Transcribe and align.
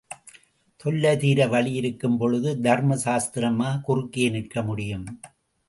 தொல்லை 0.79 1.11
தீர 1.17 1.47
வழி 1.47 1.73
இருக்கும் 1.73 2.17
பொழுது, 2.17 2.61
தர்ம 2.61 2.97
சாஸ்திரமா 3.05 3.69
குறுக்கே 3.81 4.29
நிற்க 4.29 4.63
முடியும்? 4.63 5.07